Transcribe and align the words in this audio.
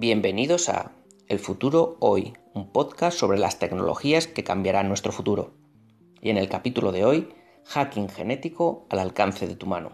Bienvenidos 0.00 0.70
a 0.70 0.92
El 1.28 1.38
futuro 1.38 1.98
hoy, 2.00 2.32
un 2.54 2.72
podcast 2.72 3.18
sobre 3.18 3.38
las 3.38 3.58
tecnologías 3.58 4.26
que 4.26 4.42
cambiarán 4.42 4.88
nuestro 4.88 5.12
futuro. 5.12 5.52
Y 6.22 6.30
en 6.30 6.38
el 6.38 6.48
capítulo 6.48 6.90
de 6.90 7.04
hoy, 7.04 7.28
hacking 7.66 8.08
genético 8.08 8.86
al 8.88 9.00
alcance 9.00 9.46
de 9.46 9.56
tu 9.56 9.66
mano. 9.66 9.92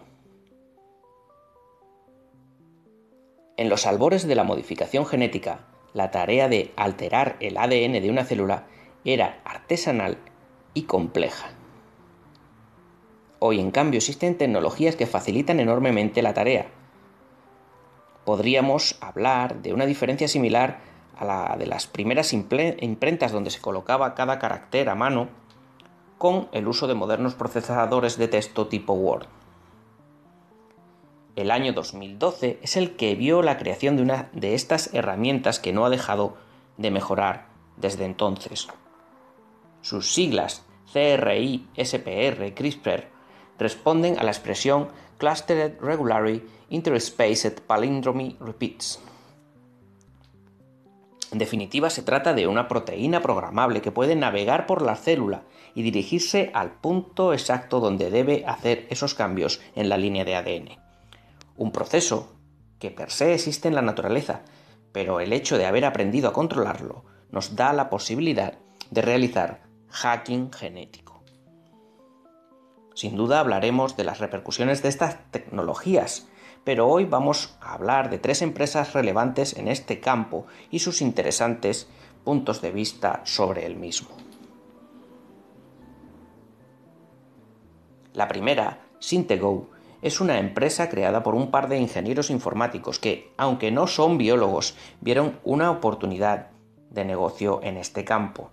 En 3.57 3.67
los 3.67 3.85
albores 3.85 4.25
de 4.25 4.35
la 4.35 4.45
modificación 4.45 5.05
genética, 5.05 5.67
la 5.93 6.09
tarea 6.09 6.47
de 6.47 6.71
alterar 6.77 7.35
el 7.41 7.57
ADN 7.57 8.01
de 8.01 8.09
una 8.09 8.23
célula 8.23 8.65
era 9.03 9.41
artesanal 9.43 10.19
y 10.73 10.83
compleja. 10.83 11.49
Hoy, 13.39 13.59
en 13.59 13.71
cambio, 13.71 13.97
existen 13.97 14.37
tecnologías 14.37 14.95
que 14.95 15.05
facilitan 15.05 15.59
enormemente 15.59 16.21
la 16.21 16.33
tarea. 16.33 16.71
Podríamos 18.27 18.97
hablar 18.99 19.61
de 19.61 19.71
una 19.71 19.85
diferencia 19.85 20.27
similar 20.27 20.81
a 21.17 21.23
la 21.23 21.55
de 21.57 21.65
las 21.65 21.87
primeras 21.87 22.33
imprentas 22.33 23.31
donde 23.31 23.51
se 23.51 23.61
colocaba 23.61 24.15
cada 24.15 24.37
carácter 24.37 24.89
a 24.89 24.95
mano 24.95 25.29
con 26.17 26.49
el 26.51 26.67
uso 26.67 26.87
de 26.87 26.93
modernos 26.93 27.35
procesadores 27.35 28.17
de 28.17 28.27
texto 28.27 28.67
tipo 28.67 28.91
Word. 28.91 29.27
El 31.37 31.51
año 31.51 31.71
2012 31.71 32.59
es 32.61 32.75
el 32.75 32.97
que 32.97 33.15
vio 33.15 33.41
la 33.43 33.57
creación 33.57 33.95
de 33.95 34.01
una 34.01 34.27
de 34.33 34.55
estas 34.55 34.93
herramientas 34.93 35.61
que 35.61 35.71
no 35.71 35.85
ha 35.85 35.89
dejado 35.89 36.35
de 36.75 36.91
mejorar 36.91 37.47
desde 37.77 38.03
entonces. 38.03 38.67
Sus 39.79 40.13
siglas 40.13 40.65
CRI, 40.91 41.65
SPR, 41.81 42.53
CRISPR 42.53 43.07
responden 43.57 44.19
a 44.19 44.23
la 44.23 44.31
expresión 44.31 44.89
Clustered 45.17 45.79
Regularly 45.81 46.43
Interspaced 46.69 47.61
Palindromy 47.61 48.37
Repeats. 48.39 48.99
En 51.31 51.39
definitiva, 51.39 51.89
se 51.89 52.03
trata 52.03 52.33
de 52.33 52.47
una 52.47 52.67
proteína 52.67 53.21
programable 53.21 53.81
que 53.81 53.91
puede 53.91 54.15
navegar 54.15 54.65
por 54.65 54.81
la 54.81 54.95
célula 54.95 55.43
y 55.75 55.81
dirigirse 55.81 56.51
al 56.53 56.71
punto 56.71 57.33
exacto 57.33 57.79
donde 57.79 58.09
debe 58.09 58.45
hacer 58.47 58.87
esos 58.89 59.13
cambios 59.13 59.59
en 59.75 59.89
la 59.89 59.97
línea 59.97 60.23
de 60.23 60.35
ADN. 60.35 60.69
Un 61.57 61.71
proceso 61.71 62.33
que 62.79 62.91
per 62.91 63.11
se 63.11 63.33
existe 63.33 63.67
en 63.67 63.75
la 63.75 63.81
naturaleza, 63.81 64.41
pero 64.91 65.19
el 65.19 65.33
hecho 65.33 65.57
de 65.57 65.65
haber 65.65 65.85
aprendido 65.85 66.29
a 66.29 66.33
controlarlo 66.33 67.03
nos 67.31 67.55
da 67.55 67.73
la 67.73 67.89
posibilidad 67.89 68.53
de 68.89 69.01
realizar 69.01 69.63
hacking 69.89 70.51
genético. 70.53 71.06
Sin 72.97 73.15
duda 73.15 73.39
hablaremos 73.39 73.95
de 73.95 74.03
las 74.03 74.17
repercusiones 74.17 74.81
de 74.81 74.89
estas 74.89 75.19
tecnologías, 75.29 76.27
pero 76.63 76.87
hoy 76.87 77.05
vamos 77.05 77.55
a 77.61 77.75
hablar 77.75 78.09
de 78.09 78.17
tres 78.17 78.41
empresas 78.41 78.93
relevantes 78.93 79.55
en 79.55 79.67
este 79.67 79.99
campo 79.99 80.47
y 80.71 80.79
sus 80.79 81.03
interesantes 81.03 81.87
puntos 82.23 82.59
de 82.59 82.71
vista 82.71 83.21
sobre 83.23 83.67
el 83.67 83.75
mismo. 83.75 84.09
La 88.13 88.27
primera, 88.27 88.79
Syntego, 88.97 89.69
es 90.01 90.19
una 90.19 90.39
empresa 90.39 90.89
creada 90.89 91.21
por 91.21 91.35
un 91.35 91.51
par 91.51 91.69
de 91.69 91.77
ingenieros 91.77 92.31
informáticos 92.31 92.97
que, 92.97 93.31
aunque 93.37 93.69
no 93.69 93.85
son 93.85 94.17
biólogos, 94.17 94.75
vieron 95.01 95.39
una 95.43 95.69
oportunidad 95.69 96.47
de 96.89 97.05
negocio 97.05 97.59
en 97.61 97.77
este 97.77 98.03
campo. 98.03 98.49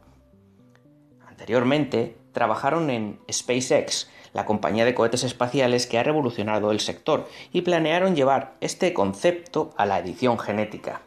Anteriormente, 1.26 2.18
trabajaron 2.34 2.90
en 2.90 3.18
SpaceX, 3.32 4.10
la 4.34 4.44
compañía 4.44 4.84
de 4.84 4.94
cohetes 4.94 5.24
espaciales 5.24 5.86
que 5.86 5.98
ha 5.98 6.02
revolucionado 6.02 6.70
el 6.72 6.80
sector, 6.80 7.27
y 7.52 7.62
planearon 7.62 8.14
llevar 8.14 8.56
este 8.60 8.92
concepto 8.92 9.70
a 9.78 9.86
la 9.86 9.98
edición 10.00 10.38
genética. 10.38 11.00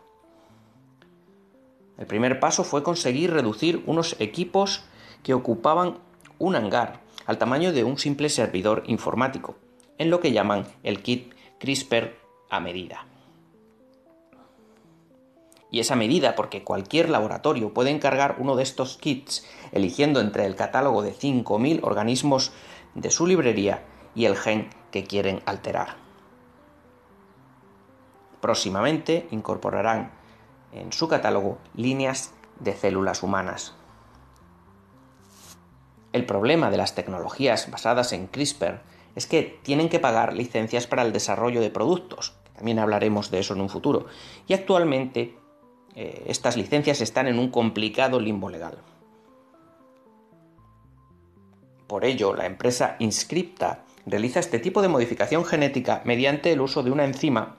El 2.00 2.08
primer 2.08 2.40
paso 2.40 2.64
fue 2.64 2.82
conseguir 2.82 3.32
reducir 3.32 3.84
unos 3.86 4.16
equipos 4.20 4.86
que 5.24 5.34
ocupaban 5.34 6.00
un 6.40 6.56
hangar 6.56 7.02
al 7.26 7.38
tamaño 7.38 7.74
de 7.74 7.84
un 7.84 7.98
simple 7.98 8.30
servidor 8.30 8.84
informático, 8.88 9.58
en 9.98 10.10
lo 10.10 10.20
que 10.20 10.32
llaman 10.32 10.66
el 10.84 11.02
kit 11.02 11.34
CRISPR 11.60 12.16
a 12.50 12.60
medida. 12.60 13.06
Y 15.70 15.80
esa 15.80 15.96
medida 15.96 16.36
porque 16.36 16.64
cualquier 16.64 17.10
laboratorio 17.10 17.74
puede 17.74 17.90
encargar 17.90 18.38
uno 18.40 18.56
de 18.56 18.64
estos 18.64 18.98
kits 18.98 19.46
eligiendo 19.72 20.22
entre 20.22 20.46
el 20.46 20.56
catálogo 20.56 21.02
de 21.02 21.14
5.000 21.14 21.80
organismos 21.84 22.52
de 22.96 23.12
su 23.12 23.28
librería 23.28 23.84
y 24.16 24.26
el 24.26 24.38
gen 24.38 24.70
que 24.92 25.04
quieren 25.04 25.42
alterar. 25.46 25.98
Próximamente 28.40 29.28
incorporarán 29.32 30.12
en 30.72 30.94
su 30.94 31.08
catálogo 31.08 31.58
líneas 31.76 32.34
de 32.60 32.74
células 32.74 33.24
humanas. 33.24 33.76
El 36.14 36.26
problema 36.26 36.72
de 36.72 36.78
las 36.78 36.96
tecnologías 36.96 37.70
basadas 37.70 38.14
en 38.14 38.28
CRISPR 38.28 38.82
es 39.16 39.28
que 39.28 39.60
tienen 39.64 39.90
que 39.90 40.00
pagar 40.00 40.34
licencias 40.34 40.88
para 40.88 41.04
el 41.04 41.14
desarrollo 41.14 41.62
de 41.62 41.70
productos, 41.70 42.34
también 42.56 42.80
hablaremos 42.80 43.30
de 43.30 43.40
eso 43.40 43.54
en 43.54 43.62
un 43.62 43.70
futuro, 43.70 44.06
y 44.48 44.54
actualmente 44.54 45.38
eh, 46.00 46.26
estas 46.28 46.56
licencias 46.56 47.02
están 47.02 47.26
en 47.26 47.40
un 47.40 47.50
complicado 47.50 48.20
limbo 48.20 48.52
legal. 48.52 48.78
Por 51.88 52.06
ello, 52.06 52.36
la 52.36 52.46
empresa 52.46 52.98
Inscripta 53.00 53.84
realiza 54.06 54.40
este 54.40 54.60
tipo 54.60 54.84
de 54.84 54.90
modificación 54.90 55.44
genética 55.44 56.04
mediante 56.06 56.52
el 56.52 56.62
uso 56.62 56.84
de 56.84 56.92
una 56.92 57.04
enzima 57.04 57.58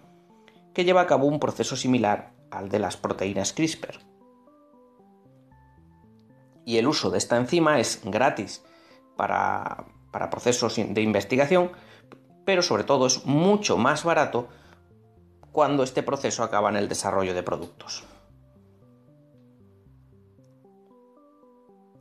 que 0.72 0.84
lleva 0.84 1.00
a 1.00 1.06
cabo 1.09 1.26
un 1.26 1.41
proceso 1.41 1.75
similar 1.75 2.31
al 2.53 2.69
de 2.69 2.78
las 2.78 2.97
proteínas 2.97 3.53
CRISPR. 3.53 3.99
Y 6.65 6.76
el 6.76 6.87
uso 6.87 7.10
de 7.10 7.19
esta 7.19 7.38
enzima 7.38 7.81
es 7.81 8.03
gratis 8.05 8.65
para, 9.16 9.87
para 10.12 10.31
procesos 10.31 10.76
de 10.76 11.03
investigación, 11.03 11.72
pero 12.44 12.62
sobre 12.62 12.84
todo 12.84 13.09
es 13.09 13.26
mucho 13.26 13.78
más 13.78 14.05
barato 14.05 14.49
cuando 15.50 15.82
este 15.82 16.05
proceso 16.05 16.44
acaba 16.44 16.69
en 16.69 16.76
el 16.76 16.88
desarrollo 16.88 17.34
de 17.34 17.43
productos. 17.43 18.05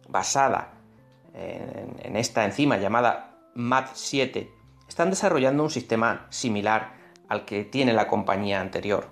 Basada 0.08 0.78
en, 1.38 2.16
esta 2.16 2.46
enzima 2.46 2.78
llamada 2.78 3.38
MAT7 3.56 4.50
están 4.88 5.10
desarrollando 5.10 5.64
un 5.64 5.70
sistema 5.70 6.28
similar 6.30 6.96
al 7.28 7.46
que 7.46 7.64
tiene 7.64 7.94
la 7.94 8.08
compañía 8.08 8.62
anterior. 8.62 9.10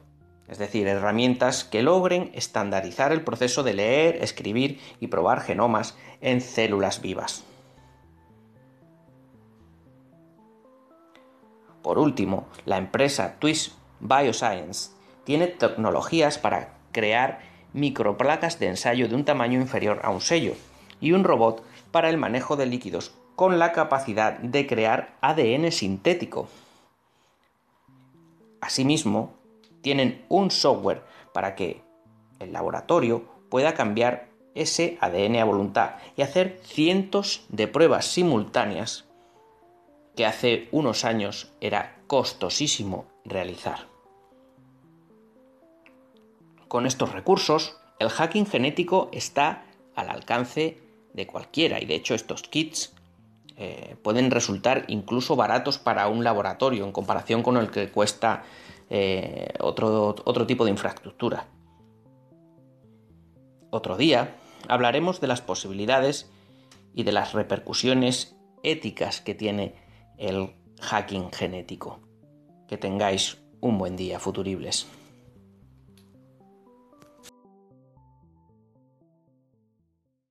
Es 0.47 0.57
decir, 0.57 0.87
herramientas 0.87 1.63
que 1.63 1.81
logren 1.81 2.31
estandarizar 2.33 3.11
el 3.11 3.23
proceso 3.23 3.63
de 3.63 3.73
leer, 3.73 4.17
escribir 4.23 4.79
y 4.99 5.07
probar 5.07 5.41
genomas 5.41 5.97
en 6.21 6.39
células 6.39 7.01
vivas. 7.01 7.43
Por 11.81 11.99
último, 11.99 12.47
la 12.65 12.77
empresa 12.77 13.35
Twist 13.39 13.73
Bioscience 13.99 14.91
tiene 15.23 15.47
tecnologías 15.47 16.37
para 16.37 16.77
crear 16.91 17.39
microplacas 17.73 18.59
de 18.59 18.67
ensayo 18.67 19.07
de 19.07 19.15
un 19.15 19.25
tamaño 19.25 19.59
inferior 19.59 19.99
a 20.03 20.09
un 20.09 20.21
sello 20.21 20.53
y 21.05 21.11
un 21.11 21.23
robot 21.23 21.63
para 21.91 22.09
el 22.09 22.17
manejo 22.17 22.55
de 22.55 22.65
líquidos 22.65 23.13
con 23.35 23.59
la 23.59 23.73
capacidad 23.73 24.39
de 24.39 24.65
crear 24.65 25.13
ADN 25.21 25.71
sintético. 25.71 26.47
Asimismo, 28.59 29.35
tienen 29.81 30.25
un 30.29 30.49
software 30.49 31.03
para 31.31 31.53
que 31.53 31.83
el 32.39 32.53
laboratorio 32.53 33.23
pueda 33.49 33.75
cambiar 33.75 34.29
ese 34.55 34.97
ADN 34.99 35.35
a 35.35 35.45
voluntad 35.45 35.91
y 36.17 36.23
hacer 36.23 36.59
cientos 36.63 37.45
de 37.49 37.67
pruebas 37.67 38.07
simultáneas 38.07 39.05
que 40.15 40.25
hace 40.25 40.69
unos 40.71 41.05
años 41.05 41.53
era 41.61 41.97
costosísimo 42.07 43.05
realizar. 43.25 43.85
Con 46.67 46.87
estos 46.87 47.11
recursos, 47.11 47.77
el 47.99 48.09
hacking 48.09 48.47
genético 48.47 49.09
está 49.13 49.65
al 49.93 50.09
alcance 50.09 50.84
de 51.15 51.25
cualquiera 51.25 51.81
y 51.81 51.85
de 51.85 51.95
hecho 51.95 52.13
estos 52.13 52.43
kits 52.43 52.93
eh, 53.57 53.95
pueden 54.03 54.31
resultar 54.31 54.83
incluso 54.89 55.37
baratos 55.37 55.77
para 55.77 56.07
un 56.09 56.23
laboratorio 56.23 56.83
en 56.83 56.91
comparación 56.91 57.41
con 57.41 57.55
el 57.55 57.71
que 57.71 57.89
cuesta 57.89 58.43
eh, 58.89 59.47
otro, 59.61 60.15
otro 60.25 60.45
tipo 60.45 60.65
de 60.65 60.71
infraestructura. 60.71 61.47
Otro 63.69 63.95
día 63.95 64.35
hablaremos 64.67 65.21
de 65.21 65.27
las 65.27 65.41
posibilidades 65.41 66.29
y 66.93 67.03
de 67.03 67.13
las 67.13 67.33
repercusiones 67.33 68.35
éticas 68.63 69.21
que 69.21 69.35
tiene 69.35 69.75
el 70.17 70.53
hacking 70.81 71.31
genético. 71.31 72.01
Que 72.67 72.77
tengáis 72.77 73.37
un 73.61 73.77
buen 73.77 73.95
día, 73.95 74.19
futuribles. 74.19 74.87